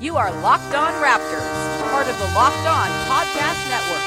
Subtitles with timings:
[0.00, 4.02] You are Locked On Raptors, part of the Locked On Podcast Network.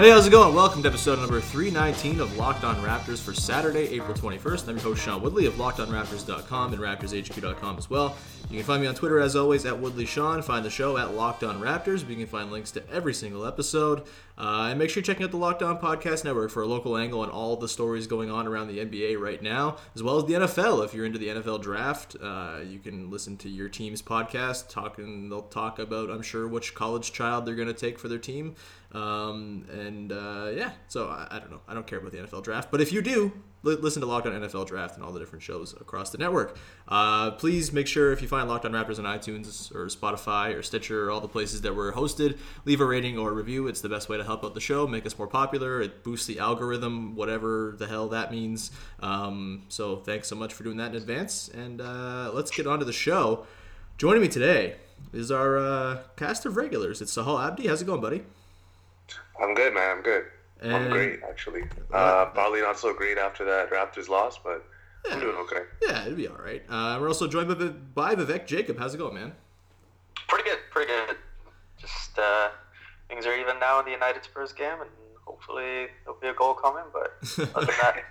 [0.00, 0.54] Hey, how's it going?
[0.54, 4.68] Welcome to episode number 319 of Locked On Raptors for Saturday, April 21st.
[4.68, 8.16] I'm your host, Sean Woodley of LockedOnRaptors.com and RaptorsHQ.com as well.
[8.48, 10.42] You can find me on Twitter, as always, at WoodleySean.
[10.42, 12.08] Find the show at Locked On Raptors.
[12.08, 14.04] You can find links to every single episode.
[14.40, 16.96] Uh, and make sure you're checking out the Locked On Podcast Network for a local
[16.96, 20.24] angle on all the stories going on around the NBA right now, as well as
[20.24, 20.82] the NFL.
[20.82, 24.70] If you're into the NFL draft, uh, you can listen to your team's podcast.
[24.70, 28.18] Talking, they'll talk about, I'm sure, which college child they're going to take for their
[28.18, 28.54] team.
[28.92, 31.60] Um, and uh, yeah, so I, I, don't know.
[31.68, 33.32] I don't care about the NFL draft, but if you do,
[33.62, 36.56] listen to Locked On NFL Draft and all the different shows across the network.
[36.88, 40.62] Uh, please make sure if you find Locked On Raptors on iTunes or Spotify or
[40.62, 43.66] Stitcher or all the places that we're hosted, leave a rating or a review.
[43.68, 45.80] It's the best way to help out the show, make us more popular.
[45.80, 48.70] It boosts the algorithm, whatever the hell that means.
[49.00, 51.48] Um, so thanks so much for doing that in advance.
[51.48, 53.46] And uh, let's get on to the show.
[53.98, 54.76] Joining me today
[55.12, 57.02] is our uh, cast of regulars.
[57.02, 57.66] It's Sahal Abdi.
[57.66, 58.22] How's it going, buddy?
[59.40, 59.98] I'm good, man.
[59.98, 60.24] I'm good.
[60.62, 61.62] And I'm great, actually.
[61.92, 64.64] Uh, probably not so great after that Raptors loss, but
[65.06, 65.14] yeah.
[65.14, 65.62] I'm doing okay.
[65.82, 66.62] Yeah, it'll be all right.
[66.68, 67.48] Uh, we're also joined
[67.94, 68.78] by, by Vivek Jacob.
[68.78, 69.32] How's it going, man?
[70.28, 71.16] Pretty good, pretty good.
[71.78, 72.48] Just uh,
[73.08, 74.90] things are even now in the United Spurs game, and
[75.24, 76.84] hopefully there'll be a goal coming.
[76.92, 77.16] But
[77.54, 78.04] other than that.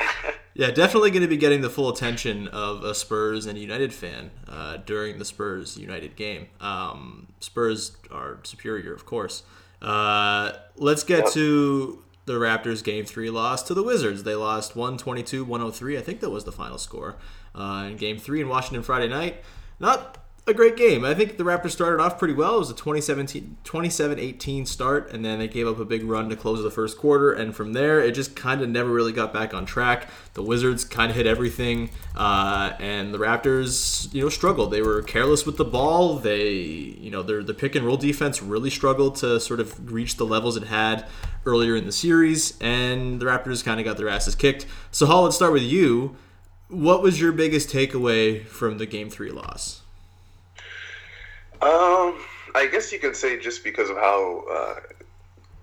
[0.54, 4.30] yeah, definitely going to be getting the full attention of a Spurs and United fan
[4.48, 6.48] uh, during the Spurs United game.
[6.60, 9.44] Um, Spurs are superior, of course.
[9.82, 11.32] Uh, let's get yep.
[11.32, 14.22] to the Raptors game three loss to the Wizards.
[14.22, 15.98] They lost 122 103.
[15.98, 17.16] I think that was the final score
[17.54, 19.42] uh, in game three in Washington Friday night.
[19.80, 21.04] Not a great game.
[21.04, 22.56] I think the Raptors started off pretty well.
[22.56, 26.60] It was a 27-18 start, and then they gave up a big run to close
[26.60, 27.32] the first quarter.
[27.32, 30.08] And from there, it just kind of never really got back on track.
[30.34, 34.72] The Wizards kind of hit everything, uh, and the Raptors, you know, struggled.
[34.72, 36.16] They were careless with the ball.
[36.16, 40.16] They, you know, their the pick and roll defense really struggled to sort of reach
[40.16, 41.06] the levels it had
[41.46, 44.66] earlier in the series, and the Raptors kind of got their asses kicked.
[44.90, 46.16] Sahal, let's start with you.
[46.66, 49.81] What was your biggest takeaway from the Game Three loss?
[51.62, 52.18] Um,
[52.56, 54.80] I guess you can say just because of how uh,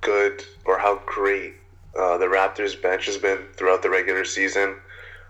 [0.02, 1.56] good or how great
[1.98, 4.78] uh, the Raptors bench has been throughout the regular season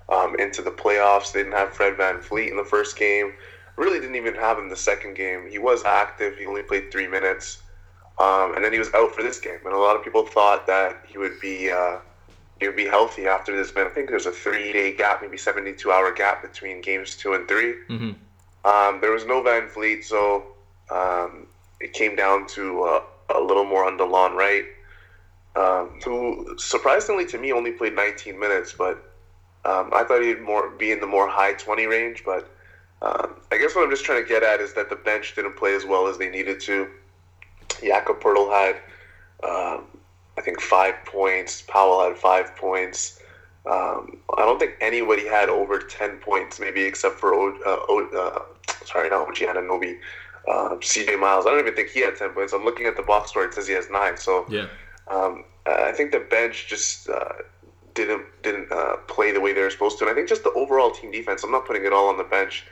[0.09, 1.31] um, into the playoffs.
[1.31, 3.34] They didn't have Fred VanVleet in the first game.
[3.78, 5.50] Really didn't even have him the second game.
[5.50, 6.38] He was active.
[6.38, 7.63] He only played three minutes.
[8.19, 9.59] Um, and then he was out for this game.
[9.66, 11.97] And a lot of people thought that he would be uh,
[12.59, 13.72] he would be healthy after this.
[13.72, 17.34] But I think there's a three day gap, maybe 72 hour gap between games two
[17.34, 18.69] and 3 mm-hmm.
[18.69, 20.44] um, there was no VanVleet, so
[20.91, 21.47] um,
[21.79, 23.01] it came down to uh,
[23.35, 24.66] a little more on DeLon Wright,
[25.55, 29.03] um, who surprisingly to me only played 19 minutes, but
[29.66, 32.23] um, I thought he'd more be in the more high 20 range.
[32.25, 32.50] But
[33.01, 35.57] um, I guess what I'm just trying to get at is that the bench didn't
[35.57, 36.88] play as well as they needed to.
[37.83, 38.75] Jakob Poeltl had,
[39.44, 39.85] um,
[40.38, 41.61] I think, five points.
[41.61, 43.19] Powell had five points.
[43.66, 48.07] Um, I don't think anybody had over 10 points, maybe except for o, uh, o,
[48.17, 50.00] uh, sorry, not OG Anunoby
[50.47, 51.45] uh, CJ Miles.
[51.45, 52.53] I don't even think he had ten points.
[52.53, 54.17] I'm looking at the box score; it says he has nine.
[54.17, 54.67] So yeah,
[55.07, 57.33] um, I think the bench just uh,
[57.94, 60.05] didn't didn't uh, play the way they were supposed to.
[60.05, 61.44] And I think just the overall team defense.
[61.44, 62.66] I'm not putting it all on the bench.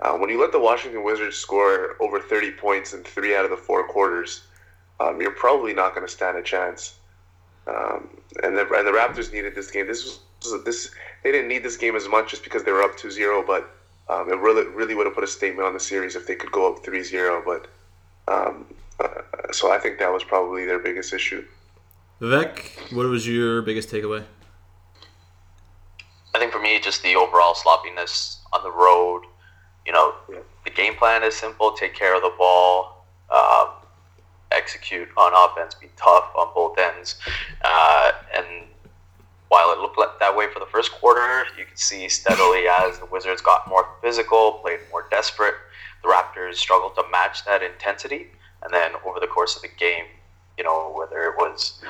[0.00, 3.50] Uh, when you let the Washington Wizards score over 30 points in three out of
[3.50, 4.46] the four quarters,
[4.98, 6.94] um, you're probably not going to stand a chance.
[7.66, 9.86] Um, and the and the Raptors needed this game.
[9.86, 10.04] This
[10.42, 10.90] was this
[11.22, 13.70] they didn't need this game as much just because they were up 2-0, but
[14.10, 16.50] um, it really really would have put a statement on the series if they could
[16.50, 17.44] go up 3-0.
[17.44, 17.66] But
[18.32, 18.66] um,
[18.98, 21.44] uh, so I think that was probably their biggest issue.
[22.20, 24.24] Vivek, what was your biggest takeaway?
[26.34, 29.22] I think for me, just the overall sloppiness on the road.
[29.86, 30.38] You know, yeah.
[30.64, 33.68] the game plan is simple: take care of the ball, um,
[34.50, 37.16] execute on offense, be tough on both ends,
[37.62, 38.46] uh, and
[39.50, 43.00] while it looked like that way for the first quarter, you could see steadily as
[43.00, 45.54] the Wizards got more physical, played more desperate,
[46.04, 48.28] the Raptors struggled to match that intensity.
[48.62, 50.04] And then over the course of the game,
[50.56, 51.82] you know, whether it was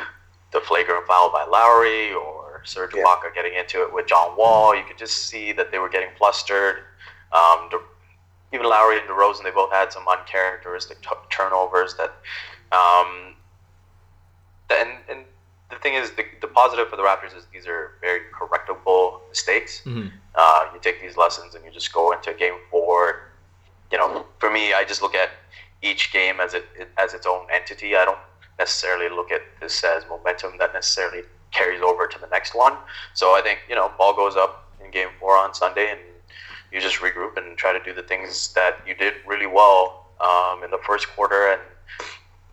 [0.52, 3.02] the flagrant foul by Lowry or Serge yeah.
[3.02, 4.74] Ibaka getting into it with John Wall.
[4.74, 6.76] You could just see that they were getting flustered.
[7.30, 7.82] Um, the,
[8.54, 12.14] even Lowry and DeRozan, they both had some uncharacteristic t- turnovers that.
[12.72, 13.34] Um,
[14.70, 15.24] and, and
[15.68, 16.24] the thing is, the
[16.60, 19.82] positive for the Raptors is these are very correctable mistakes.
[19.84, 20.08] Mm-hmm.
[20.34, 23.30] Uh, you take these lessons and you just go into game four.
[23.90, 25.30] You know, for me, I just look at
[25.82, 26.64] each game as it
[26.98, 27.96] as its own entity.
[27.96, 28.18] I don't
[28.58, 32.74] necessarily look at this as momentum that necessarily carries over to the next one.
[33.14, 36.00] So I think you know, ball goes up in game four on Sunday, and
[36.72, 39.80] you just regroup and try to do the things that you did really well
[40.20, 41.62] um, in the first quarter and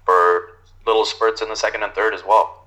[0.06, 0.54] for
[0.86, 2.67] little spurts in the second and third as well.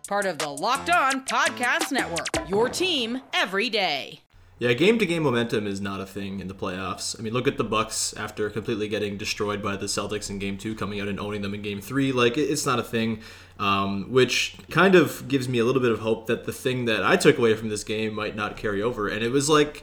[0.11, 4.19] Part of the Locked On Podcast Network, your team every day.
[4.59, 7.17] Yeah, game to game momentum is not a thing in the playoffs.
[7.17, 10.57] I mean, look at the Bucks after completely getting destroyed by the Celtics in game
[10.57, 12.11] 2 coming out and owning them in game 3.
[12.11, 13.21] Like it's not a thing.
[13.57, 17.05] Um, which kind of gives me a little bit of hope that the thing that
[17.05, 19.07] I took away from this game might not carry over.
[19.07, 19.81] And it was like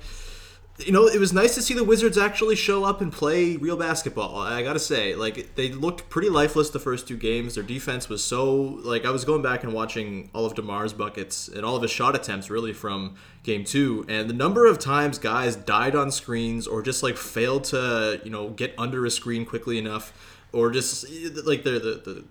[0.78, 3.76] you know, it was nice to see the Wizards actually show up and play real
[3.76, 4.38] basketball.
[4.38, 7.56] I gotta say, like they looked pretty lifeless the first two games.
[7.56, 11.48] Their defense was so like I was going back and watching all of Demar's buckets
[11.48, 15.18] and all of his shot attempts really from game two, and the number of times
[15.18, 19.44] guys died on screens or just like failed to you know get under a screen
[19.44, 20.12] quickly enough,
[20.52, 21.04] or just
[21.44, 22.24] like the the, the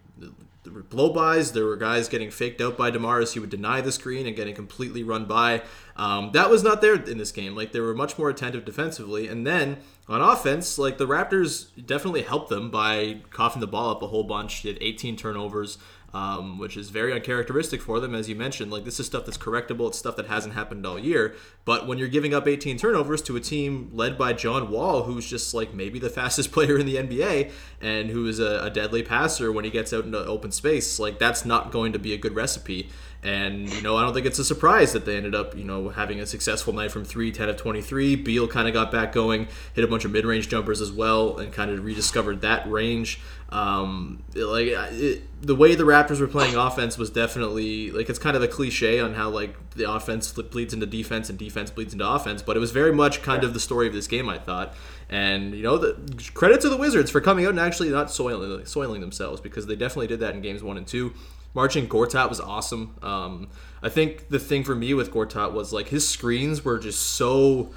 [0.67, 1.53] there were blow-bys.
[1.53, 3.33] There were guys getting faked out by Demaris.
[3.33, 5.63] He would deny the screen and getting completely run by.
[5.95, 7.55] Um, that was not there in this game.
[7.55, 9.29] Like they were much more attentive defensively.
[9.29, 9.77] And then
[10.09, 14.25] on offense, like the Raptors definitely helped them by coughing the ball up a whole
[14.25, 14.63] bunch.
[14.63, 15.77] Had 18 turnovers
[16.13, 18.71] um, which is very uncharacteristic for them, as you mentioned.
[18.71, 19.87] Like this is stuff that's correctable.
[19.89, 21.35] It's stuff that hasn't happened all year.
[21.67, 25.29] But when you're giving up 18 turnovers to a team led by John Wall, who's
[25.29, 29.03] just like maybe the fastest player in the NBA and who is a, a deadly
[29.03, 32.17] passer when he gets out into open space, like that's not going to be a
[32.17, 32.89] good recipe.
[33.23, 35.89] And, you know, I don't think it's a surprise that they ended up, you know,
[35.89, 38.15] having a successful night from 3, 10 of 23.
[38.15, 41.37] Beal kind of got back going, hit a bunch of mid range jumpers as well,
[41.37, 43.19] and kind of rediscovered that range.
[43.49, 48.35] Um, like it, the way the Raptors were playing offense was definitely like it's kind
[48.35, 52.07] of a cliche on how like the offense bleeds into defense and defense bleeds into
[52.09, 54.73] offense, but it was very much kind of the story of this game, I thought.
[55.09, 55.97] And you know, the
[56.33, 59.75] credit to the Wizards for coming out and actually not soiling soiling themselves because they
[59.75, 61.13] definitely did that in games one and two.
[61.53, 62.95] Marcin Gortat was awesome.
[63.01, 63.49] Um,
[63.81, 67.71] I think the thing for me with Gortat was like his screens were just so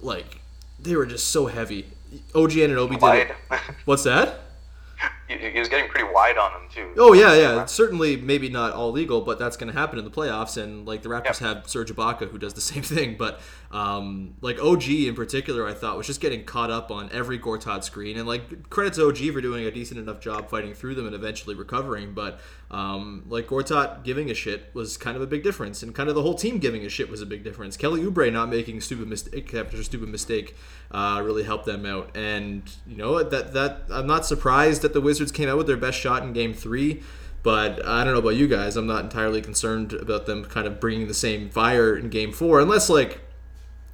[0.00, 0.40] like
[0.78, 1.86] they were just so heavy.
[2.34, 3.36] OG Anunoby did it.
[3.84, 4.40] What's that?
[5.28, 6.94] he, was getting pretty wide on them too.
[6.96, 7.66] Oh yeah, yeah.
[7.66, 10.60] Certainly, maybe not all legal, but that's going to happen in the playoffs.
[10.60, 11.56] And like the Raptors yep.
[11.56, 13.16] have Serge Ibaka who does the same thing.
[13.18, 13.40] But
[13.70, 17.84] um, like OG in particular, I thought was just getting caught up on every Gortat
[17.84, 18.16] screen.
[18.16, 21.54] And like credits OG for doing a decent enough job fighting through them and eventually
[21.54, 22.14] recovering.
[22.14, 22.40] But
[22.70, 26.14] um, like Gortat giving a shit was kind of a big difference, and kind of
[26.14, 27.76] the whole team giving a shit was a big difference.
[27.76, 30.54] Kelly Oubre not making stupid mistake after stupid mistake
[30.90, 32.16] uh, really helped them out.
[32.16, 35.76] And you know that that I'm not surprised that the Wizards came out with their
[35.76, 37.02] best shot in Game Three.
[37.42, 38.76] But I don't know about you guys.
[38.76, 42.60] I'm not entirely concerned about them kind of bringing the same fire in Game Four,
[42.60, 43.20] unless like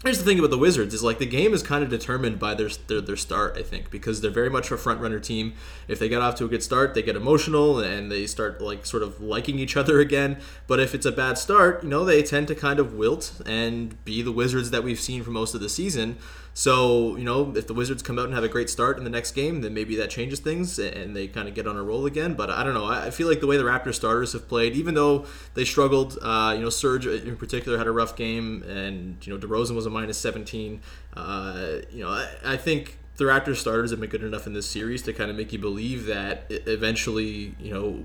[0.05, 2.55] here's the thing about the Wizards is like the game is kind of determined by
[2.55, 5.55] their, their their start, I think, because they're very much a front runner team.
[5.89, 8.87] If they get off to a good start, they get emotional and they start like
[8.87, 10.39] sort of liking each other again.
[10.67, 14.03] But if it's a bad start, you know, they tend to kind of wilt and
[14.05, 16.19] be the Wizards that we've seen for most of the season.
[16.57, 19.11] So, you know, if the Wizards come out and have a great start in the
[19.11, 22.07] next game, then maybe that changes things and they kind of get on a roll
[22.07, 22.35] again.
[22.35, 22.87] But I don't know.
[22.87, 26.55] I feel like the way the Raptors starters have played, even though they struggled, uh,
[26.57, 29.91] you know, Serge in particular had a rough game, and, you know, DeRozan was a
[29.91, 30.81] minus 17.
[31.17, 34.67] Uh, you know, I, I think the Raptors starters have been good enough in this
[34.67, 38.05] series to kind of make you believe that eventually, you know,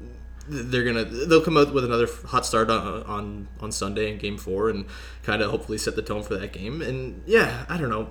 [0.50, 4.38] they're gonna they'll come out with another hot start on on, on Sunday in Game
[4.38, 4.86] Four and
[5.24, 6.82] kind of hopefully set the tone for that game.
[6.82, 8.10] And yeah, I don't know.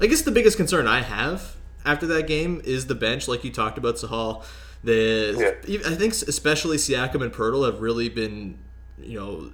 [0.00, 3.50] I guess the biggest concern I have after that game is the bench, like you
[3.50, 4.44] talked about, Sahal.
[4.84, 5.80] The yeah.
[5.86, 8.58] I think especially Siakam and Poeltl have really been,
[8.98, 9.50] you know,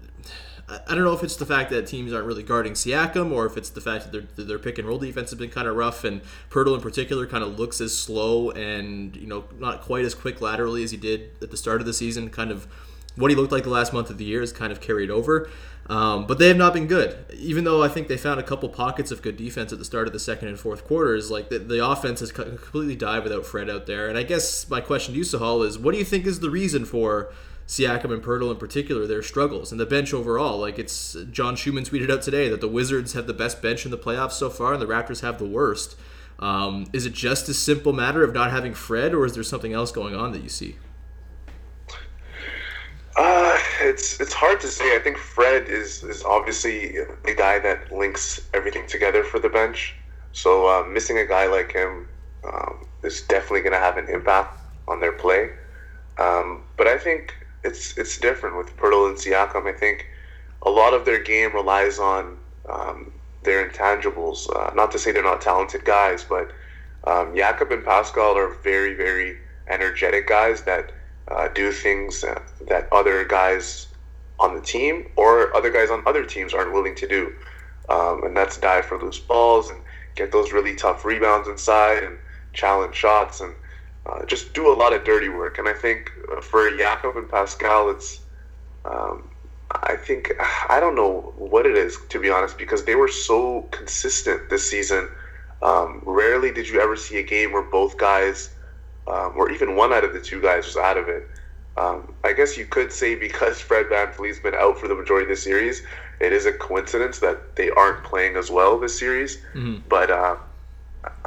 [0.69, 3.57] I don't know if it's the fact that teams aren't really guarding Siakam or if
[3.59, 6.05] it's the fact that their, their pick and roll defense has been kind of rough
[6.05, 10.15] and Poeltl in particular kind of looks as slow and you know not quite as
[10.15, 12.31] quick laterally as he did at the start of the season.
[12.31, 12.67] Kind of
[13.17, 15.51] what he looked like the last month of the year has kind of carried over.
[15.87, 17.17] Um, but they have not been good.
[17.35, 20.07] Even though I think they found a couple pockets of good defense at the start
[20.07, 23.69] of the second and fourth quarters, like the, the offense has completely died without Fred
[23.69, 24.09] out there.
[24.09, 26.49] And I guess my question to you, Sahal, is what do you think is the
[26.49, 27.33] reason for
[27.67, 30.59] Siakam and Poeltl in particular, their struggles and the bench overall?
[30.59, 33.91] Like it's John Schuhmann tweeted out today that the Wizards have the best bench in
[33.91, 35.97] the playoffs so far, and the Raptors have the worst.
[36.39, 39.73] Um, is it just a simple matter of not having Fred, or is there something
[39.73, 40.77] else going on that you see?
[43.17, 44.97] Uh, it's it's hard to say.
[44.97, 49.95] I think Fred is is obviously the guy that links everything together for the bench.
[50.33, 52.09] So uh, missing a guy like him
[52.43, 55.51] um, is definitely going to have an impact on their play.
[56.19, 59.67] Um, but I think it's it's different with Poeltl and Siakam.
[59.67, 60.07] I think
[60.63, 62.37] a lot of their game relies on
[62.69, 64.49] um, their intangibles.
[64.55, 66.53] Uh, not to say they're not talented guys, but
[67.07, 70.93] um, Jakob and Pascal are very very energetic guys that
[71.31, 73.89] uh, do things that, that other guys
[74.39, 77.33] on the team or other guys on other teams aren't willing to do.
[77.89, 79.81] Um, and that's dive for loose balls and
[80.17, 82.19] get those really tough rebounds inside and
[82.53, 83.55] challenge shots and
[84.07, 85.59] uh, just do a lot of dirty work.
[85.59, 88.21] And I think uh, for Jakob and Pascal, it's,
[88.85, 89.29] um,
[89.71, 90.33] I think,
[90.69, 94.69] I don't know what it is, to be honest, because they were so consistent this
[94.69, 95.09] season.
[95.63, 98.51] Um, rarely did you ever see a game where both guys
[99.07, 101.29] um, or even one out of the two guys was out of it.
[101.77, 105.37] Um, I guess you could say because Fred VanVleet's been out for the majority of
[105.37, 105.83] the series,
[106.21, 109.39] it is a coincidence that they aren't playing as well this series.
[109.55, 109.79] Mm-hmm.
[109.89, 110.37] But uh,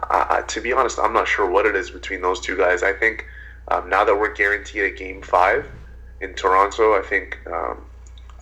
[0.10, 2.84] I, To be honest, I'm not sure what it is between those two guys.
[2.84, 3.26] I think
[3.68, 5.70] um, now that we're guaranteed a game five
[6.22, 7.86] in Toronto, I think um,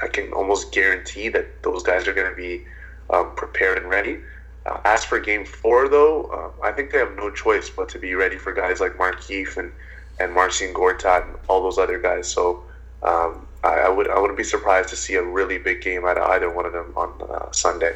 [0.02, 2.66] I can almost guarantee that those guys are going to be
[3.10, 4.20] um, prepared and ready.
[4.66, 8.00] Uh, as for Game Four, though, uh, I think they have no choice but to
[8.00, 9.72] be ready for guys like Markieff and
[10.20, 12.28] and Marcin Gortat and all those other guys.
[12.28, 12.64] So
[13.04, 16.18] um, I, I, would I wouldn't be surprised to see a really big game out
[16.18, 17.96] of either one of them on uh, Sunday.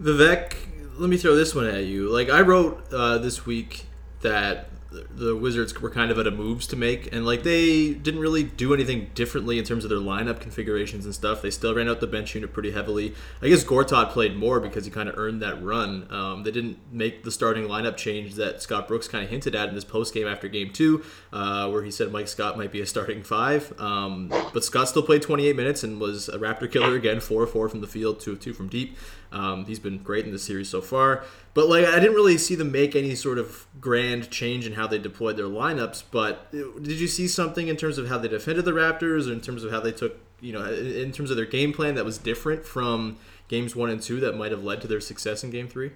[0.00, 0.54] Vivek,
[0.98, 2.08] let me throw this one at you.
[2.08, 3.86] Like I wrote uh, this week
[4.22, 4.70] that
[5.10, 8.42] the Wizards were kind of at a moves to make, and like they didn't really
[8.42, 11.42] do anything differently in terms of their lineup configurations and stuff.
[11.42, 13.14] They still ran out the bench unit pretty heavily.
[13.42, 16.06] I guess Gortat played more because he kind of earned that run.
[16.10, 19.68] Um, they didn't make the starting lineup change that Scott Brooks kind of hinted at
[19.68, 22.80] in his post game after game two, uh, where he said Mike Scott might be
[22.80, 23.72] a starting five.
[23.80, 27.68] Um, but Scott still played 28 minutes and was a Raptor killer again, four four
[27.68, 28.96] from the field, two of two from deep.
[29.32, 31.24] Um, he's been great in the series so far.
[31.54, 34.85] But like, I didn't really see them make any sort of grand change in how
[34.86, 36.04] they deployed their lineups.
[36.10, 39.32] But uh, did you see something in terms of how they defended the Raptors, or
[39.32, 42.04] in terms of how they took, you know, in terms of their game plan that
[42.04, 45.50] was different from games one and two that might have led to their success in
[45.50, 45.92] game three?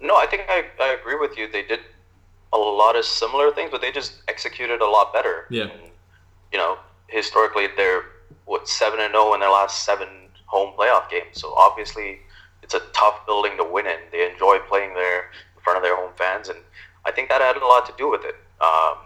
[0.00, 1.50] No, I think I, I agree with you.
[1.50, 1.80] They did
[2.52, 5.46] a lot of similar things, but they just executed a lot better.
[5.50, 5.64] Yeah.
[5.64, 5.90] And,
[6.52, 6.78] you know,
[7.08, 8.04] historically, they're
[8.44, 10.08] what seven and zero oh in their last seven
[10.46, 11.40] home playoff games.
[11.40, 12.20] So obviously,
[12.62, 13.98] it's a tough building to win in.
[14.12, 15.30] They enjoy playing there
[15.66, 16.58] front of their home fans, and
[17.04, 18.36] I think that had a lot to do with it.
[18.60, 18.98] Um,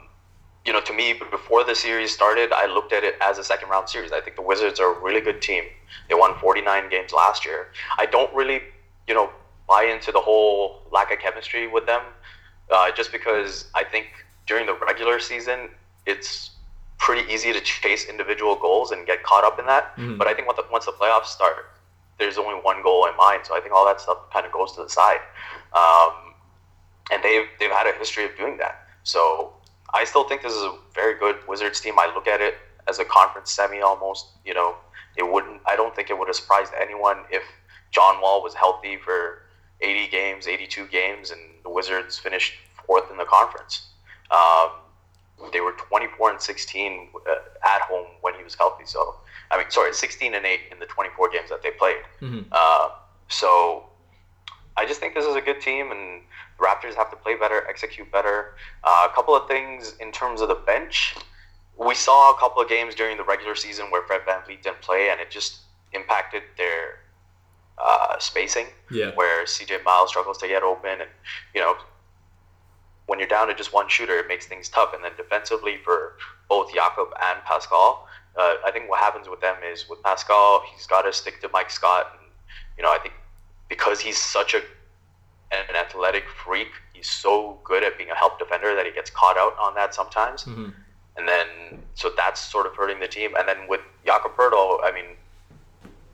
[0.67, 3.71] you know, to me, before the series started, I looked at it as a second
[3.71, 4.13] round series.
[4.13, 5.65] I think the Wizards are a really good team.
[6.09, 7.69] They won 49 games last year.
[7.99, 8.61] I don't really,
[9.09, 9.31] you know,
[9.67, 12.03] buy into the whole lack of chemistry with them,
[12.71, 14.09] uh, just because I think
[14.47, 15.71] during the regular season,
[16.05, 16.51] it's
[16.99, 19.97] pretty easy to chase individual goals and get caught up in that.
[19.97, 20.19] Mm-hmm.
[20.19, 21.71] But I think once the, once the playoffs start,
[22.19, 23.43] there's only one goal in mind.
[23.45, 25.23] So I think all that stuff kind of goes to the side.
[25.73, 26.30] Um,
[27.11, 28.87] and they've they've had a history of doing that.
[29.03, 29.53] So
[29.93, 31.95] I still think this is a very good Wizards team.
[31.99, 32.57] I look at it
[32.89, 34.27] as a conference semi almost.
[34.45, 34.77] You know,
[35.17, 35.61] it wouldn't.
[35.67, 37.43] I don't think it would have surprised anyone if
[37.91, 39.43] John Wall was healthy for
[39.81, 42.55] 80 games, 82 games, and the Wizards finished
[42.87, 43.89] fourth in the conference.
[44.31, 44.71] Um,
[45.53, 48.85] they were 24 and 16 uh, at home when he was healthy.
[48.85, 49.17] So,
[49.51, 51.97] I mean, sorry, 16 and 8 in the 24 games that they played.
[52.21, 52.41] Mm-hmm.
[52.53, 52.91] Uh,
[53.29, 53.85] so,
[54.77, 56.23] I just think this is a good team, and
[56.61, 58.55] Raptors have to play better, execute better.
[58.85, 61.15] Uh, a couple of things in terms of the bench.
[61.79, 65.09] We saw a couple of games during the regular season where Fred VanVleet didn't play,
[65.11, 65.61] and it just
[65.93, 67.01] impacted their
[67.79, 68.67] uh, spacing.
[68.91, 69.13] Yeah.
[69.15, 71.11] Where CJ Miles struggles to get open, and
[71.55, 71.77] you know
[73.11, 74.95] when you're down to just one shooter, it makes things tough.
[74.95, 76.17] And then defensively for
[76.49, 80.87] both Jakob and Pascal, uh, I think what happens with them is with Pascal, he's
[80.87, 82.13] got to stick to Mike Scott.
[82.13, 82.31] And,
[82.77, 83.15] you know, I think
[83.69, 84.63] because he's such a
[85.53, 89.37] an athletic freak, he's so good at being a help defender that he gets caught
[89.37, 90.45] out on that sometimes.
[90.45, 90.69] Mm-hmm.
[91.17, 91.47] And then,
[91.95, 93.35] so that's sort of hurting the team.
[93.37, 95.17] And then with Jakob Poeltl, I mean,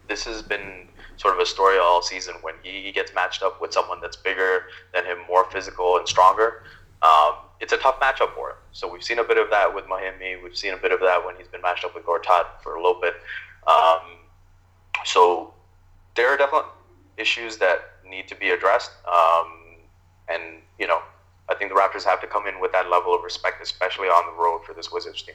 [0.09, 3.73] this has been sort of a story all season when he gets matched up with
[3.73, 4.65] someone that's bigger
[4.95, 6.63] than him, more physical and stronger.
[7.03, 8.57] Um, it's a tough matchup for him.
[8.73, 10.37] So we've seen a bit of that with Miami.
[10.43, 12.83] We've seen a bit of that when he's been matched up with Gortat for a
[12.83, 13.15] little bit.
[13.67, 14.01] Um,
[15.05, 15.55] so
[16.15, 16.71] there are definitely
[17.17, 18.91] issues that need to be addressed.
[19.07, 19.53] Um,
[20.29, 21.01] and, you know,
[21.49, 24.35] I think the Raptors have to come in with that level of respect, especially on
[24.35, 25.35] the road for this Wizards team.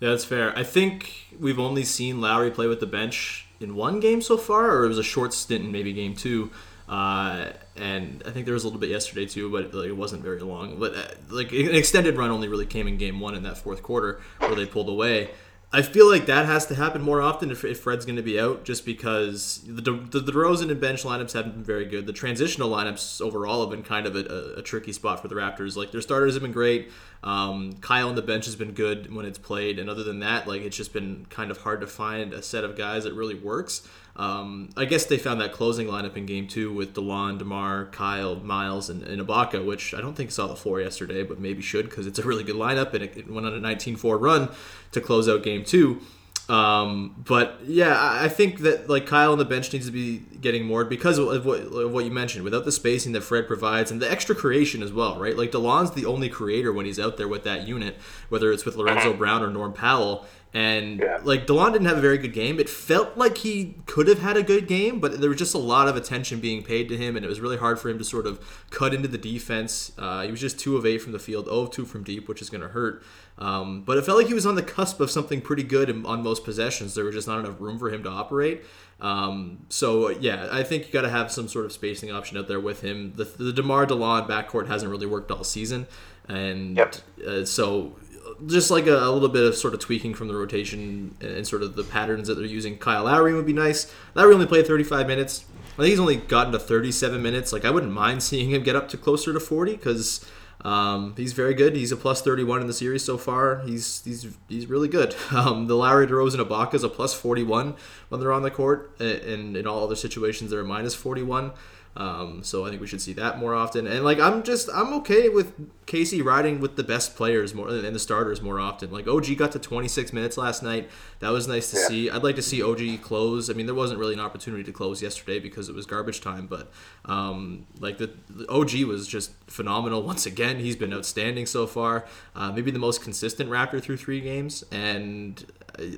[0.00, 0.56] Yeah, that's fair.
[0.58, 4.76] I think we've only seen Lowry play with the bench in one game so far,
[4.76, 6.50] or it was a short stint in maybe game two.
[6.88, 10.22] Uh, and I think there was a little bit yesterday too, but like, it wasn't
[10.22, 10.78] very long.
[10.78, 13.82] But uh, like an extended run only really came in game one in that fourth
[13.82, 15.30] quarter where they pulled away.
[15.74, 18.38] I feel like that has to happen more often if, if Fred's going to be
[18.38, 22.06] out, just because the, the the DeRozan and bench lineups haven't been very good.
[22.06, 25.34] The transitional lineups overall have been kind of a, a, a tricky spot for the
[25.34, 25.74] Raptors.
[25.74, 26.90] Like their starters have been great.
[27.24, 30.46] Um, Kyle on the bench has been good when it's played, and other than that,
[30.46, 33.34] like it's just been kind of hard to find a set of guys that really
[33.36, 33.88] works.
[34.14, 38.36] Um, I guess they found that closing lineup in game two with DeLon, DeMar, Kyle,
[38.36, 41.88] Miles, and, and Ibaka, which I don't think saw the floor yesterday, but maybe should
[41.88, 44.50] because it's a really good lineup and it, it went on a 19 4 run
[44.92, 46.02] to close out game two.
[46.48, 50.66] Um, but yeah, I think that like Kyle on the bench needs to be getting
[50.66, 52.44] more because of what, of what you mentioned.
[52.44, 55.36] Without the spacing that Fred provides and the extra creation as well, right?
[55.36, 57.96] Like Delon's the only creator when he's out there with that unit,
[58.28, 60.26] whether it's with Lorenzo Brown or Norm Powell.
[60.54, 61.18] And Yeah.
[61.24, 62.60] like Delon didn't have a very good game.
[62.60, 65.58] It felt like he could have had a good game, but there was just a
[65.58, 68.04] lot of attention being paid to him, and it was really hard for him to
[68.04, 68.38] sort of
[68.70, 69.92] cut into the defense.
[69.96, 72.28] Uh, he was just two of eight from the field, 0 of two from deep,
[72.28, 73.02] which is going to hurt.
[73.38, 76.22] Um, but it felt like he was on the cusp of something pretty good on
[76.22, 76.94] most possessions.
[76.94, 78.62] There was just not enough room for him to operate.
[79.00, 82.46] Um, so yeah, I think you got to have some sort of spacing option out
[82.46, 83.14] there with him.
[83.16, 85.86] The, the Demar Delon backcourt hasn't really worked all season,
[86.28, 86.94] and Yep.
[87.26, 87.96] uh, so
[88.46, 91.62] just like a, a little bit of sort of tweaking from the rotation and sort
[91.62, 92.78] of the patterns that they're using.
[92.78, 93.92] Kyle Lowry would be nice.
[94.14, 95.44] Lowry only played 35 minutes.
[95.74, 97.52] I think he's only gotten to 37 minutes.
[97.52, 100.24] Like I wouldn't mind seeing him get up to closer to 40 because
[100.64, 101.74] um, he's very good.
[101.74, 103.60] He's a plus 31 in the series so far.
[103.60, 105.14] He's he's he's really good.
[105.32, 107.74] Um, the Lowry, DeRozan, Ibaka is a plus 41
[108.10, 111.52] when they're on the court, and in all other situations they're a minus 41.
[111.94, 113.86] Um, so I think we should see that more often.
[113.86, 115.52] And like I'm just I'm okay with
[115.84, 118.90] Casey riding with the best players more and the starters more often.
[118.90, 120.88] Like OG got to 26 minutes last night.
[121.18, 121.88] That was nice to Yeah.
[121.88, 122.10] see.
[122.10, 123.50] I'd like to see OG close.
[123.50, 126.46] I mean, there wasn't really an opportunity to close yesterday because it was garbage time,
[126.46, 126.72] but
[127.04, 130.60] um, like the, the OG was just phenomenal once again.
[130.60, 132.06] He's been outstanding so far.
[132.34, 135.44] Uh, maybe the most consistent Raptor through three games, and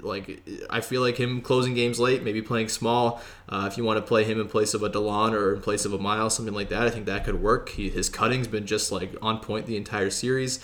[0.02, 3.20] like I feel like him closing games late, maybe playing small.
[3.48, 5.84] Uh, if you want to play him in place of a Delon or in place
[5.84, 7.70] of a Miles, something like that, I think that could work.
[7.70, 10.60] He, his cutting's been just like on point the entire series.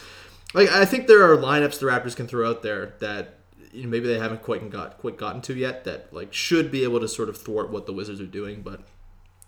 [0.54, 3.36] Like I think there are lineups the Raptors can throw out there that
[3.72, 6.82] you know, maybe they haven't quite got quite gotten to yet that like should be
[6.84, 8.62] able to sort of thwart what the Wizards are doing.
[8.62, 8.82] But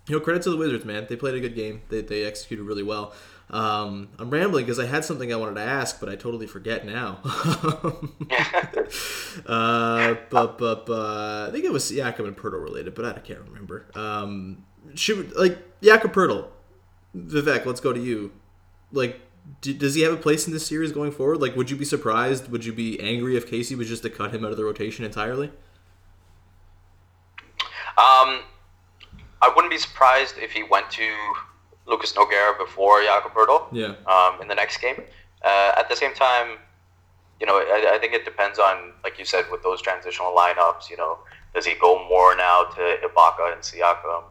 [0.08, 1.06] you know, credit to the Wizards, man.
[1.08, 1.82] They played a good game.
[1.88, 3.14] They, they executed really well.
[3.52, 6.86] Um, I'm rambling because I had something I wanted to ask, but I totally forget
[6.86, 7.18] now.
[9.46, 13.86] uh, but, but, but I think it was Jakob and related, but I can't remember.
[13.94, 16.48] Um, should like Jakob Poeltl,
[17.14, 17.66] Vivek?
[17.66, 18.32] Let's go to you.
[18.90, 19.20] Like,
[19.60, 21.42] d- does he have a place in this series going forward?
[21.42, 22.50] Like, would you be surprised?
[22.50, 25.04] Would you be angry if Casey was just to cut him out of the rotation
[25.04, 25.48] entirely?
[27.98, 28.40] Um,
[29.42, 31.06] I wouldn't be surprised if he went to
[31.86, 33.66] Lucas Nogueira before Jakob Poeltl.
[33.72, 33.94] Yeah.
[34.06, 35.02] Um, in the next game.
[35.44, 36.58] Uh, at the same time,
[37.40, 40.88] you know, I, I think it depends on, like you said, with those transitional lineups.
[40.88, 41.18] You know,
[41.54, 44.22] does he go more now to Ibaka and Siakam?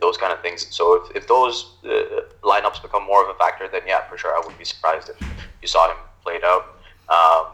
[0.00, 0.66] Those kind of things.
[0.74, 4.34] So if, if those uh, lineups become more of a factor, then yeah, for sure,
[4.34, 5.16] I wouldn't be surprised if
[5.62, 6.78] you saw him played out.
[7.08, 7.46] Um,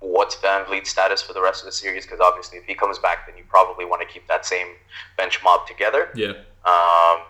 [0.00, 2.06] what's VanVleet's status for the rest of the series?
[2.06, 4.68] Because obviously, if he comes back, then you probably want to keep that same
[5.16, 6.08] bench mob together.
[6.14, 6.34] Yeah.
[6.64, 7.22] Um,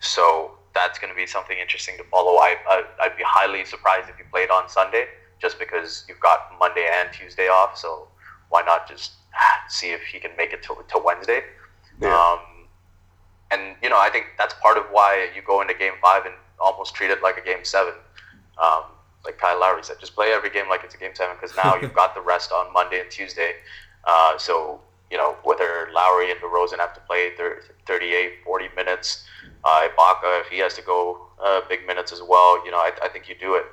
[0.00, 2.38] so that's going to be something interesting to follow.
[2.38, 5.06] I, I, I'd be highly surprised if he played on Sunday,
[5.40, 7.76] just because you've got Monday and Tuesday off.
[7.76, 8.08] So
[8.48, 9.12] why not just
[9.68, 11.42] see if he can make it to, to Wednesday?
[12.00, 12.14] Yeah.
[12.14, 12.40] Um,
[13.50, 16.34] and you know, I think that's part of why you go into Game Five and
[16.58, 17.94] almost treat it like a Game Seven.
[18.62, 18.84] Um,
[19.24, 21.76] like Kyle Lowry said, just play every game like it's a Game Seven because now
[21.76, 23.54] you've got the rest on Monday and Tuesday.
[24.04, 29.24] Uh, so you know whether Lowry and DeRozan have to play thir- 38, 40 minutes,
[29.64, 32.92] uh, Ibaka if he has to go uh, big minutes as well, you know I,
[33.02, 33.64] I think you do it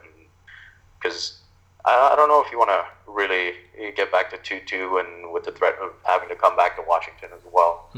[1.00, 1.42] because
[1.86, 3.54] I, I don't know if you want to really
[3.96, 6.84] get back to two two and with the threat of having to come back to
[6.88, 7.90] Washington as well.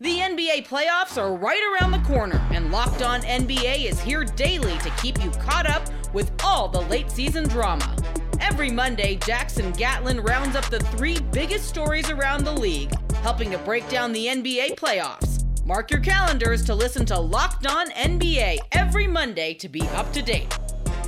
[0.00, 4.76] The NBA playoffs are right around the corner, and Locked On NBA is here daily
[4.78, 7.96] to keep you caught up with all the late season drama.
[8.40, 13.58] Every Monday, Jackson Gatlin rounds up the three biggest stories around the league, helping to
[13.58, 15.43] break down the NBA playoffs.
[15.66, 20.20] Mark your calendars to listen to Locked On NBA every Monday to be up to
[20.20, 20.54] date.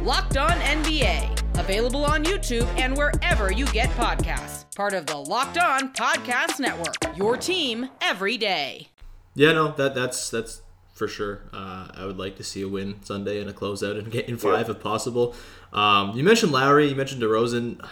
[0.00, 4.64] Locked On NBA, available on YouTube and wherever you get podcasts.
[4.74, 6.96] Part of the Locked On Podcast Network.
[7.18, 8.88] Your team every day.
[9.34, 10.62] Yeah, no, that that's that's
[10.94, 11.42] for sure.
[11.52, 14.70] Uh, I would like to see a win Sunday and a closeout in game five
[14.70, 15.34] if possible.
[15.74, 17.86] Um, you mentioned Lowry, you mentioned DeRozan.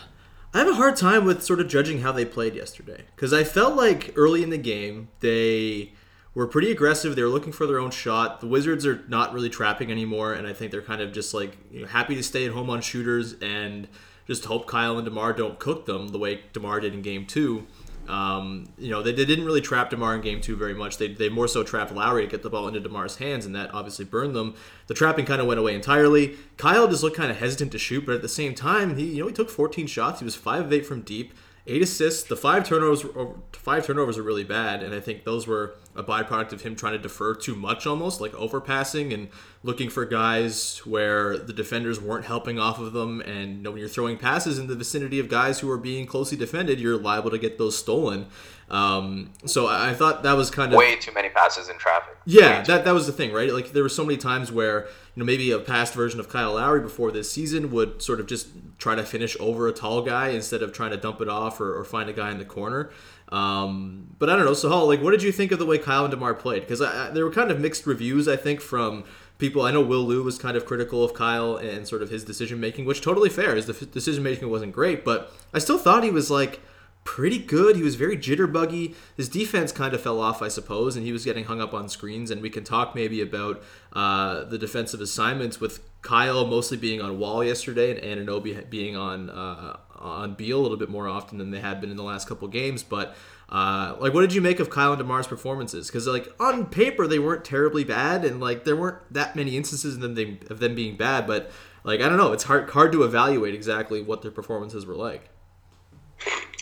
[0.55, 3.44] I have a hard time with sort of judging how they played yesterday because I
[3.44, 5.92] felt like early in the game they
[6.35, 7.16] were pretty aggressive.
[7.16, 8.40] They were looking for their own shot.
[8.40, 11.57] The Wizards are not really trapping anymore, and I think they're kind of just like
[11.70, 13.88] you know, happy to stay at home on shooters and
[14.27, 17.66] just hope Kyle and Demar don't cook them the way Demar did in Game Two.
[18.09, 20.99] Um, you know, they, they didn't really trap DeMar in game two very much.
[20.99, 23.73] They, they more so trapped Lowry to get the ball into DeMar's hands, and that
[23.73, 24.55] obviously burned them.
[24.88, 26.37] The trapping kind of went away entirely.
[26.57, 29.23] Kyle just looked kind of hesitant to shoot, but at the same time, he you
[29.23, 30.20] know he took 14 shots.
[30.20, 31.33] He was five of eight from deep
[31.66, 32.24] eight assists.
[32.24, 33.05] The five turnovers,
[33.53, 36.92] five turnovers are really bad, and I think those were a byproduct of him trying
[36.92, 39.29] to defer too much, almost like overpassing and
[39.62, 43.20] looking for guys where the defenders weren't helping off of them.
[43.20, 46.07] And you know, when you're throwing passes in the vicinity of guys who are being
[46.07, 48.27] closely defended, you're liable to get those stolen.
[48.70, 52.16] Um, so I thought that was kind of way too many passes in traffic.
[52.24, 53.53] Yeah, that that was the thing, right?
[53.53, 56.55] Like there were so many times where you know maybe a past version of Kyle
[56.55, 58.48] Lowry before this season would sort of just
[58.79, 61.79] try to finish over a tall guy instead of trying to dump it off or,
[61.79, 62.90] or find a guy in the corner.
[63.31, 64.53] Um, but I don't know.
[64.53, 66.61] Sahal, like, what did you think of the way Kyle and Demar played?
[66.61, 69.05] Because there were kind of mixed reviews, I think, from
[69.38, 69.62] people.
[69.62, 72.61] I know Will Lou was kind of critical of Kyle and sort of his decision
[72.61, 73.55] making, which totally fair.
[73.55, 76.61] His decision making wasn't great, but I still thought he was like
[77.05, 77.77] pretty good.
[77.77, 78.95] He was very jitterbuggy.
[79.17, 81.88] His defense kind of fell off, I suppose, and he was getting hung up on
[81.88, 82.31] screens.
[82.31, 83.62] And we can talk maybe about
[83.93, 89.31] uh, the defensive assignments with Kyle mostly being on Wall yesterday and Anunoby being on
[89.31, 92.27] uh, on Beal a little bit more often than they had been in the last
[92.29, 92.83] couple games.
[92.83, 93.14] But
[93.49, 95.87] uh, like, what did you make of Kyle and Demar's performances?
[95.87, 99.97] Because like on paper they weren't terribly bad, and like there weren't that many instances
[99.97, 101.27] of them, of them being bad.
[101.27, 101.51] But
[101.85, 105.31] like I don't know, it's hard hard to evaluate exactly what their performances were like.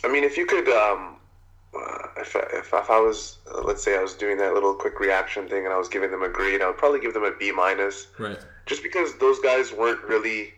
[0.04, 1.16] I mean, if you could, um,
[1.74, 5.00] uh, if, if, if I was, uh, let's say I was doing that little quick
[5.00, 7.32] reaction thing and I was giving them a grade, I would probably give them a
[7.32, 8.08] B minus.
[8.18, 8.38] Right.
[8.66, 10.52] Just because those guys weren't really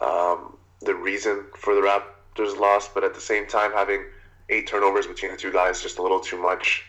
[0.00, 4.04] um, the reason for the Raptors' loss, but at the same time, having
[4.48, 6.84] eight turnovers between the two guys just a little too much.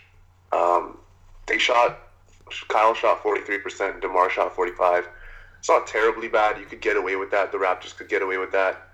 [0.52, 0.98] Um,
[1.48, 2.00] they shot,
[2.68, 5.08] Kyle shot 43%, DeMar shot 45
[5.60, 6.60] It's not terribly bad.
[6.60, 7.52] You could get away with that.
[7.52, 8.89] The Raptors could get away with that.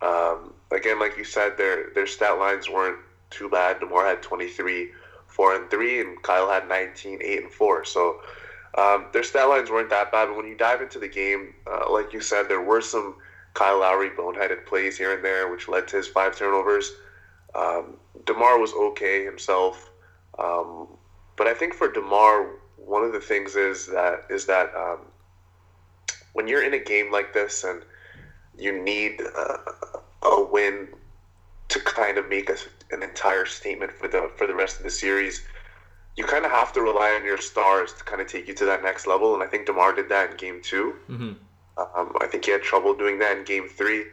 [0.00, 2.98] Um, again, like you said, their their stat lines weren't
[3.30, 3.80] too bad.
[3.80, 4.90] DeMar had 23,
[5.26, 7.84] 4 and 3, and Kyle had 19, 8 and 4.
[7.84, 8.20] So
[8.76, 10.26] um, their stat lines weren't that bad.
[10.26, 13.16] But when you dive into the game, uh, like you said, there were some
[13.54, 16.92] Kyle Lowry boneheaded plays here and there, which led to his five turnovers.
[17.54, 19.90] Um, DeMar was okay himself.
[20.38, 20.86] Um,
[21.36, 25.00] but I think for DeMar, one of the things is that is that um,
[26.32, 27.82] when you're in a game like this and
[28.56, 29.56] you need uh,
[30.68, 30.88] a win
[31.68, 32.56] to kind of make a,
[32.90, 35.44] an entire statement for the for the rest of the series.
[36.16, 38.64] You kind of have to rely on your stars to kind of take you to
[38.64, 41.22] that next level, and I think Demar did that in Game 2 mm-hmm.
[41.78, 44.04] um, I think he had trouble doing that in Game Three,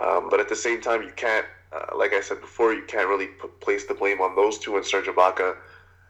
[0.00, 3.08] um, but at the same time, you can't, uh, like I said before, you can't
[3.08, 4.76] really put, place the blame on those two.
[4.76, 5.56] And Serge Ibaka,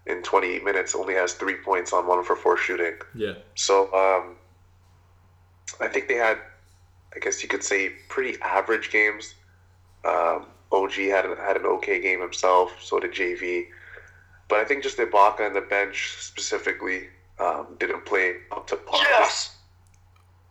[0.07, 2.95] in 28 minutes, only has three points on one for four shooting.
[3.15, 3.35] Yeah.
[3.57, 4.37] So um,
[5.81, 6.39] I think they had
[7.15, 9.35] I guess you could say, pretty average games.
[10.05, 12.73] Um, OG had an, had an okay game himself.
[12.81, 13.67] So did JV.
[14.49, 19.01] But I think just Ibaka and the bench specifically um, didn't play up to par.
[19.03, 19.57] Yes.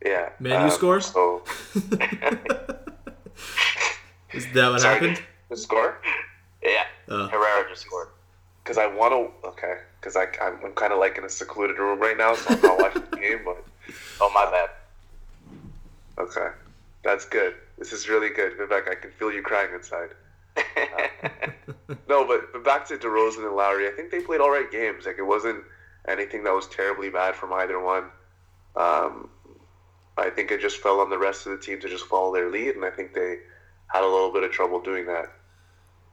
[0.03, 0.29] Yeah.
[0.39, 1.01] Man, you um, score.
[1.01, 1.43] So.
[4.33, 5.21] Is that what Sorry, happened?
[5.49, 5.99] The score?
[6.63, 6.85] Yeah.
[7.07, 7.27] Uh.
[7.27, 8.07] Herrera just scored.
[8.63, 9.47] Because I want to.
[9.49, 9.77] Okay.
[9.99, 12.77] Because I'm, I'm kind of like in a secluded room right now, so I'm not
[12.77, 13.39] watching the game.
[13.45, 13.63] But
[14.21, 14.69] oh my bad.
[16.17, 16.49] Okay,
[17.03, 17.55] that's good.
[17.77, 18.88] This is really good, Vivek.
[18.89, 20.09] I can feel you crying inside.
[20.55, 21.29] Uh,
[22.07, 23.88] no, but, but back to DeRozan and Lowry.
[23.88, 25.05] I think they played all right games.
[25.05, 25.63] Like it wasn't
[26.07, 28.05] anything that was terribly bad from either one.
[28.75, 29.29] Um,
[30.17, 32.49] I think it just fell on the rest of the team to just follow their
[32.49, 33.38] lead, and I think they
[33.88, 35.31] had a little bit of trouble doing that.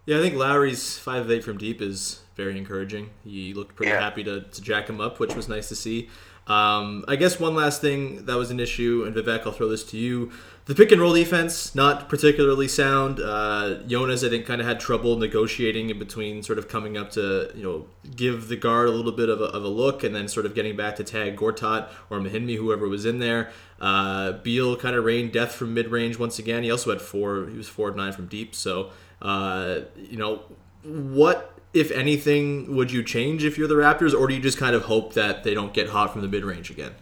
[0.06, 3.10] Yeah, I think Lowry's five of eight from deep is very encouraging.
[3.22, 4.00] He looked pretty Yeah.
[4.00, 6.08] happy to, to jack him up, which was nice to see.
[6.46, 9.84] Um, I guess one last thing that was an issue, and Vivek, I'll throw this
[9.84, 10.32] to you.
[10.70, 13.18] The pick and roll defense, not particularly sound.
[13.18, 17.10] Uh, Jonas, I think, kind of had trouble negotiating in between sort of coming up
[17.14, 20.14] to, you know, give the guard a little bit of a, of a look and
[20.14, 23.50] then sort of getting back to tag Gortat or Mahinmi, whoever was in there.
[23.80, 26.62] Uh, Beal kind of rained death from mid range once again.
[26.62, 28.54] He also had four, he was four of nine from deep.
[28.54, 30.42] So, uh, you know,
[30.84, 34.76] what if anything, would you change if you're the Raptors, or do you just kind
[34.76, 36.92] of hope that they don't get hot from the mid range again?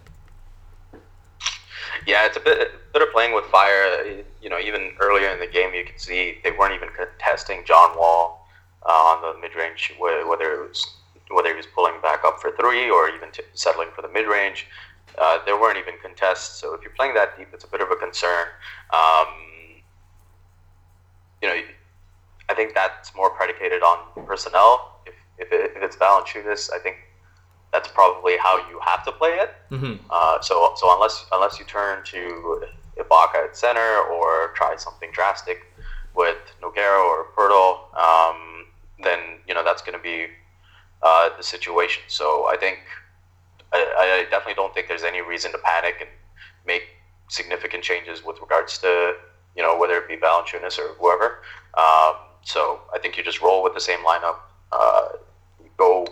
[2.07, 4.22] Yeah, it's a bit bit of playing with fire.
[4.40, 7.96] You know, even earlier in the game, you could see they weren't even contesting John
[7.96, 8.46] Wall
[8.87, 10.94] uh, on the mid range, whether it was
[11.31, 14.27] whether he was pulling back up for three or even t- settling for the mid
[14.27, 14.66] range.
[15.18, 16.61] Uh, there weren't even contests.
[16.61, 18.46] So if you're playing that deep, it's a bit of a concern.
[18.92, 19.27] Um,
[21.42, 21.61] you know,
[22.48, 25.01] I think that's more predicated on personnel.
[25.07, 26.96] If, if, it, if it's Valanciunas, I think
[27.72, 29.55] that's probably how you have to play it.
[29.70, 30.07] Mm-hmm.
[30.09, 32.64] Uh, so so unless unless you turn to
[33.09, 35.66] Ibaka at center or try something drastic
[36.14, 38.66] with Nogueira or Poeltl, um,
[39.03, 40.27] then you know that's going to be
[41.03, 42.03] uh, the situation.
[42.09, 42.79] So I think
[43.73, 46.11] I, I, definitely don't think there's any reason to panic and
[46.66, 46.83] make
[47.29, 49.14] significant changes with regards to
[49.57, 51.42] you know whether it be Valanciunas or whoever.
[51.75, 54.37] Um, so I think you just roll with the same lineup.
[54.73, 55.09] Uh,
[55.77, 56.07] go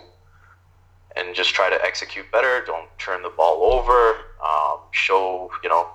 [1.17, 2.63] and just try to execute better.
[2.65, 4.15] Don't turn the ball over.
[4.45, 5.87] Um, show you know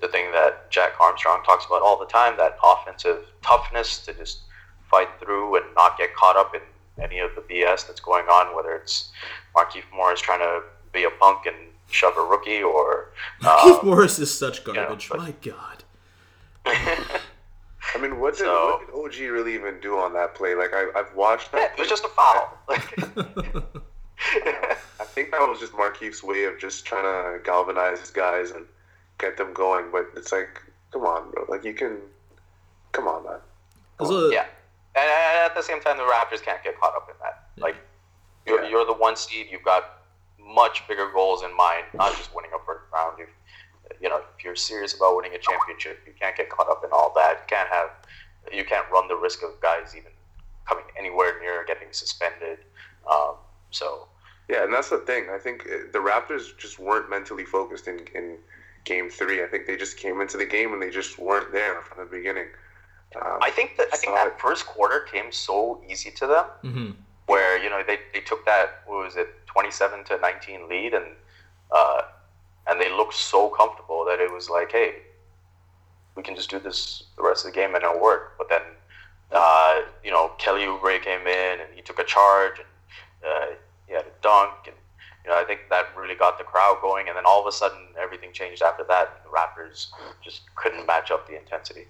[0.00, 4.40] the thing that Jack Armstrong talks about all the time: that offensive toughness to just
[4.90, 6.60] fight through and not get caught up in
[7.02, 8.54] any of the BS that's going on.
[8.54, 9.10] Whether it's
[9.56, 11.56] Markieff Morris trying to be a punk and
[11.90, 15.08] shove a rookie, or Markieff um, Morris is such garbage.
[15.08, 15.84] You know, but, My God.
[17.94, 20.54] I mean, what did, so, what did OG really even do on that play?
[20.54, 21.72] Like, I, I've watched that.
[21.72, 22.58] Yeah, it was just a foul.
[25.00, 28.66] I think that was just Markieff's way of just trying to galvanize his guys and
[29.18, 29.86] get them going.
[29.90, 30.60] But it's like,
[30.92, 31.44] come on, bro.
[31.48, 31.98] Like you can,
[32.92, 33.38] come on, man.
[33.98, 34.32] Come on.
[34.32, 34.46] Yeah,
[34.94, 35.08] and
[35.50, 37.48] at the same time, the Raptors can't get caught up in that.
[37.56, 37.76] Like
[38.46, 38.70] you're, yeah.
[38.70, 39.46] you're the one seed.
[39.50, 40.02] You've got
[40.38, 43.18] much bigger goals in mind, not just winning a first round.
[43.18, 43.26] You,
[44.00, 46.90] you know, if you're serious about winning a championship, you can't get caught up in
[46.92, 47.42] all that.
[47.42, 47.90] You can't have,
[48.52, 50.12] you can't run the risk of guys even
[50.66, 52.58] coming anywhere near getting suspended.
[53.10, 53.34] Um,
[53.70, 54.08] so
[54.48, 55.26] yeah, and that's the thing.
[55.30, 58.38] I think uh, the Raptors just weren't mentally focused in, in
[58.84, 59.42] Game Three.
[59.42, 62.10] I think they just came into the game and they just weren't there from the
[62.10, 62.46] beginning.
[63.16, 66.90] Um, I think that I think that first quarter came so easy to them, mm-hmm.
[67.26, 70.94] where you know they, they took that what was it twenty seven to nineteen lead
[70.94, 71.06] and
[71.70, 72.02] uh,
[72.66, 74.96] and they looked so comfortable that it was like, hey,
[76.16, 78.34] we can just do this the rest of the game and it'll work.
[78.38, 78.62] But then
[79.32, 82.68] uh, you know Kelly Oubre came in and he took a charge and
[83.26, 83.54] uh,
[83.88, 84.76] he had a dunk, and
[85.24, 87.08] you know I think that really got the crowd going.
[87.08, 89.24] And then all of a sudden, everything changed after that.
[89.24, 89.88] The Raptors
[90.22, 91.86] just couldn't match up the intensity.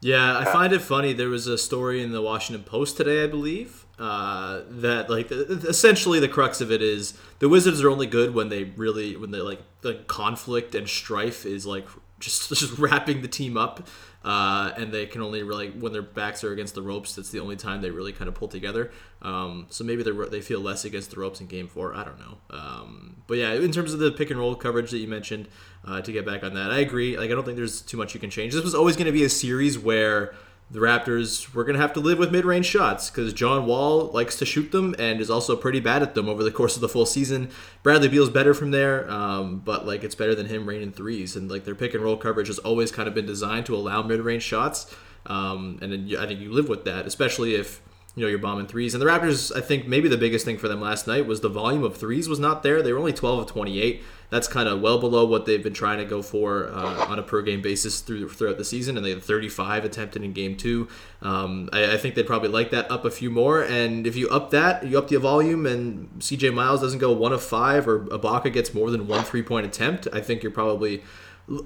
[0.00, 1.12] Yeah, I find it funny.
[1.12, 6.20] There was a story in the Washington Post today, I believe, uh, that like essentially
[6.20, 9.40] the crux of it is the Wizards are only good when they really when they
[9.40, 11.88] like the conflict and strife is like
[12.20, 13.88] just just wrapping the team up
[14.24, 17.14] uh, and they can only really when their backs are against the ropes.
[17.14, 18.90] That's the only time they really kind of pull together.
[19.22, 21.94] Um, so maybe they they feel less against the ropes in Game Four.
[21.94, 22.38] I don't know.
[22.50, 25.48] Um, but yeah, in terms of the pick and roll coverage that you mentioned,
[25.84, 27.16] uh, to get back on that, I agree.
[27.16, 28.54] Like I don't think there's too much you can change.
[28.54, 30.34] This was always going to be a series where
[30.70, 34.10] the Raptors were going to have to live with mid range shots because John Wall
[34.12, 36.82] likes to shoot them and is also pretty bad at them over the course of
[36.82, 37.50] the full season.
[37.82, 41.36] Bradley Beal's better from there, um, but like it's better than him raining threes.
[41.36, 44.02] And like their pick and roll coverage has always kind of been designed to allow
[44.02, 44.94] mid range shots.
[45.26, 47.80] Um, and I think you live with that, especially if
[48.18, 48.94] you know you're bombing threes.
[48.94, 51.48] And the Raptors, I think maybe the biggest thing for them last night was the
[51.48, 52.82] volume of threes was not there.
[52.82, 55.98] They were only 12 of 28 that's kind of well below what they've been trying
[55.98, 59.10] to go for uh, on a per game basis through throughout the season, and they
[59.10, 60.88] had 35 attempted in game two.
[61.22, 64.28] Um, I, I, think they'd probably like that up a few more, and if you
[64.28, 68.00] up that, you up the volume, and CJ Miles doesn't go one of five, or
[68.00, 71.02] Ibaka gets more than one three point attempt, I think you're probably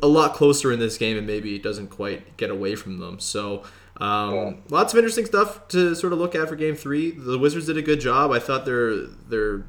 [0.00, 3.18] a lot closer in this game, and maybe it doesn't quite get away from them.
[3.18, 3.64] So.
[4.02, 7.12] Um, lots of interesting stuff to sort of look at for Game Three.
[7.12, 8.32] The Wizards did a good job.
[8.32, 9.64] I thought their their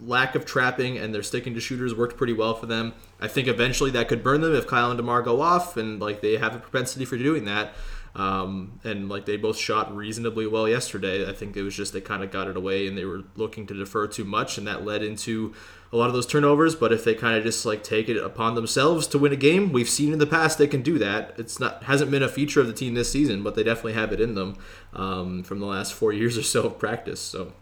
[0.00, 2.94] lack of trapping and their sticking to shooters worked pretty well for them.
[3.20, 6.20] I think eventually that could burn them if Kyle and Demar go off, and like
[6.20, 7.74] they have a propensity for doing that.
[8.14, 11.28] Um, and like they both shot reasonably well yesterday.
[11.28, 13.66] I think it was just they kind of got it away and they were looking
[13.66, 15.52] to defer too much, and that led into
[15.94, 16.74] a lot of those turnovers.
[16.74, 19.72] But if they kind of just like take it upon themselves to win a game,
[19.72, 21.34] we've seen in the past they can do that.
[21.38, 24.12] It's not hasn't been a feature of the team this season, but they definitely have
[24.12, 24.56] it in them
[24.92, 27.20] um, from the last four years or so of practice.
[27.20, 27.52] So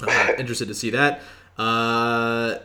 [0.00, 1.20] uh, interested to see that.
[1.58, 2.58] Uh,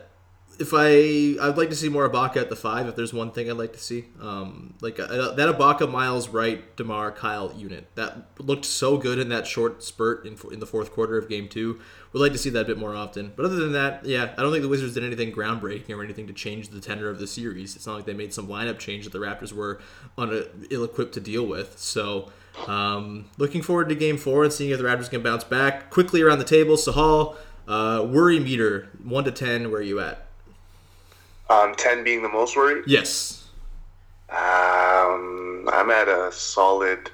[0.58, 2.86] if I, I'd like to see more Ibaka at the five.
[2.88, 6.76] If there's one thing I'd like to see, um, like uh, that Ibaka, Miles, Wright,
[6.76, 10.92] Demar, Kyle unit that looked so good in that short spurt in in the fourth
[10.92, 11.80] quarter of Game Two.
[12.12, 13.32] We'd like to see that a bit more often.
[13.34, 16.26] But other than that, yeah, I don't think the Wizards did anything groundbreaking or anything
[16.26, 17.74] to change the tenor of the series.
[17.76, 19.80] It's not like they made some lineup change that the Raptors were
[20.18, 21.78] on ill-equipped to deal with.
[21.78, 22.30] So.
[22.66, 26.20] Um, looking forward to Game Four and seeing if the Raptors can bounce back quickly
[26.20, 26.76] around the table.
[26.76, 27.36] Sahal,
[27.66, 30.26] uh, worry meter, one to ten, where are you at?
[31.52, 32.84] Um, ten being the most worried.
[32.86, 33.48] Yes.
[34.30, 37.10] Um, I'm at a solid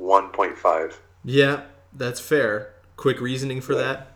[0.00, 0.94] 1.5.
[1.24, 2.74] Yeah, that's fair.
[2.96, 4.08] Quick reasoning for that.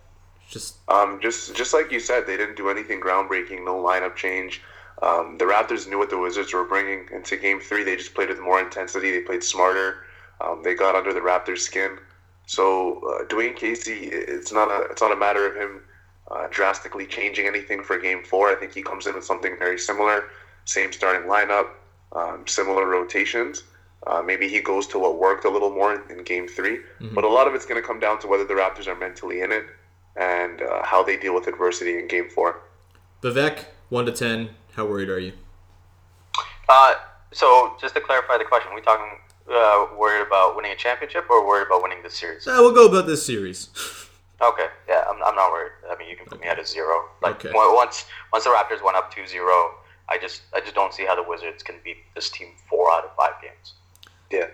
[0.49, 3.65] Just Um, just just like you said, they didn't do anything groundbreaking.
[3.65, 4.63] No lineup change.
[5.01, 7.85] Um, the Raptors knew what the Wizards were bringing into Game Three.
[7.85, 9.11] They just played with more intensity.
[9.13, 10.05] They played smarter.
[10.41, 11.99] Um, they got under the Raptors' skin.
[12.47, 15.83] So uh, Dwayne Casey, it's not a it's not a matter of him
[16.33, 18.51] uh, drastically changing anything for Game Four.
[18.51, 20.25] I think he comes in with something very similar.
[20.65, 21.69] Same starting lineup,
[22.13, 23.65] um, similar rotations.
[24.07, 26.77] Uh, maybe he goes to what worked a little more in, in Game 3
[27.13, 29.43] but a lot of it's going to come down to whether the Raptors are mentally
[29.43, 29.65] in it
[30.17, 32.63] and uh, how they deal with adversity in Game Four.
[33.23, 34.51] Vivek, one to ten.
[34.75, 35.33] How worried are you?
[36.69, 36.95] Uh,
[37.33, 39.19] so just to clarify the question, are we talking
[39.51, 42.47] uh, worried about winning a championship or worried about winning this series?
[42.47, 43.69] Uh, we'll go about this series.
[44.43, 45.73] Okay, yeah, I'm, I'm not worried.
[45.91, 47.05] I mean, you can put me at a zero.
[47.23, 47.51] Like Okay.
[47.55, 49.37] once once the Raptors went up 2-0,
[50.09, 53.05] I just I just don't see how the Wizards can beat this team four out
[53.05, 53.75] of five games.
[54.31, 54.47] Yeah,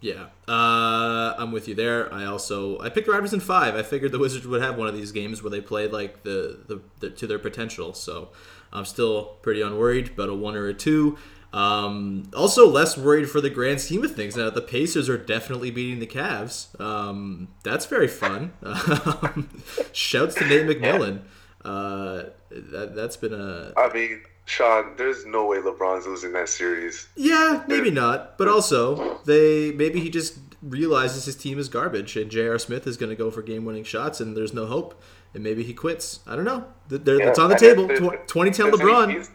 [0.00, 2.12] Yeah, uh, I'm with you there.
[2.14, 3.74] I also I picked the Raptors in five.
[3.74, 6.60] I figured the Wizards would have one of these games where they played like the,
[6.68, 7.92] the, the to their potential.
[7.94, 8.30] So
[8.72, 11.18] I'm still pretty unworried about a one or a two.
[11.54, 14.36] Um, also less worried for the grand scheme of things.
[14.36, 16.78] Now the Pacers are definitely beating the Cavs.
[16.80, 18.52] Um, that's very fun.
[19.92, 21.20] Shouts to Nate McMillan.
[21.64, 27.08] Uh, that, that's been a I mean, Sean, there's no way LeBron's losing that series.
[27.16, 28.36] Yeah, maybe not.
[28.36, 32.58] But also, they maybe he just realizes his team is garbage, and J.R.
[32.58, 35.00] Smith is going to go for game-winning shots, and there's no hope,
[35.34, 36.20] and maybe he quits.
[36.26, 36.64] I don't know.
[36.90, 37.90] Th- there- it's on the table.
[37.90, 39.28] if- Tw- if 2010 there's any LeBron.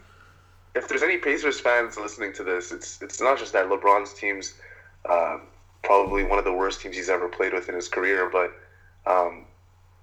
[0.76, 4.54] If there's any Pacers fans listening to this, it's it's not just that LeBron's team's
[5.10, 5.42] um,
[5.84, 8.52] probably one of the worst teams he's ever played with in his career, but
[9.06, 9.46] um,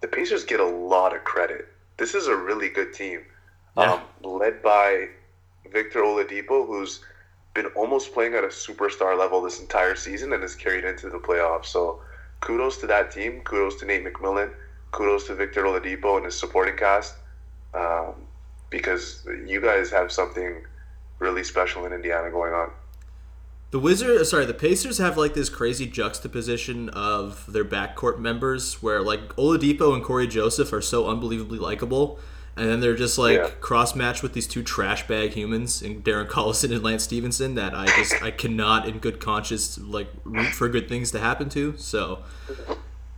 [0.01, 1.67] the Pacers get a lot of credit.
[1.97, 3.25] This is a really good team,
[3.77, 3.93] Yeah.
[3.95, 5.09] um, led by
[5.73, 7.01] Victor Oladipo, who's
[7.55, 11.19] been almost playing at a superstar level this entire season and has carried into the
[11.19, 11.67] playoffs.
[11.67, 12.01] So
[12.41, 13.41] kudos to that team.
[13.43, 14.51] Kudos to Nate McMillan.
[14.93, 17.15] Kudos to Victor Oladipo and his supporting cast.
[17.73, 18.27] Um,
[18.71, 20.65] because you guys have something
[21.19, 22.71] really special in Indiana going on.
[23.73, 29.03] The Wizards, sorry, the Pacers have like this crazy juxtaposition of their backcourt members, where
[29.03, 32.19] like Oladipo and Cory Joseph are so unbelievably likable,
[32.57, 33.51] and then they're just like Yeah.
[33.61, 37.75] cross matched with these two trash bag humans, in Darren Collison and Lance Stephenson, that
[37.75, 41.75] I just I cannot, in good conscience, like root for good things to happen to.
[41.77, 42.21] So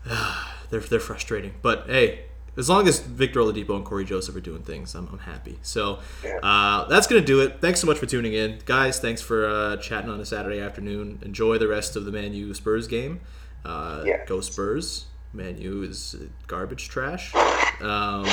[0.71, 2.25] they're they're frustrating, but hey.
[2.59, 5.59] As long as Victor Oladipo and Cory Joseph are doing things, I'm, I'm happy.
[5.63, 6.01] So
[6.43, 7.61] uh, that's going to do it.
[7.61, 8.59] Thanks so much for tuning in.
[8.67, 11.21] Guys, thanks for uh, chatting on a Saturday afternoon.
[11.23, 13.21] Enjoy the rest of the Man U Spurs game.
[13.65, 14.29] Uh, Yes.
[14.29, 15.07] Go Spurs.
[15.33, 16.17] Man U is
[16.47, 17.33] garbage trash.
[17.81, 18.25] Um,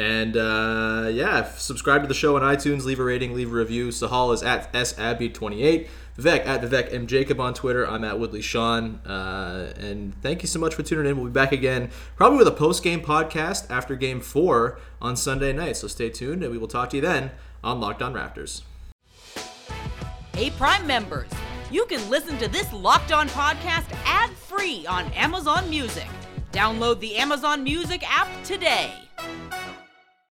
[0.00, 3.88] And uh, yeah, subscribe to the show on iTunes, leave a rating, leave a review.
[3.88, 5.88] Sahal is at sabby28.
[6.18, 7.06] Vivek at Vivek M.
[7.06, 7.86] Jacob on Twitter.
[7.86, 8.94] I'm at Woodley Sean.
[9.06, 11.18] Uh, and thank you so much for tuning in.
[11.18, 15.52] We'll be back again probably with a post game podcast after game four on Sunday
[15.52, 15.76] night.
[15.76, 17.32] So stay tuned and we will talk to you then
[17.62, 18.62] on Locked On Raptors.
[20.32, 21.28] Hey, Prime members,
[21.70, 26.08] you can listen to this Locked On podcast ad free on Amazon Music.
[26.52, 28.94] Download the Amazon Music app today.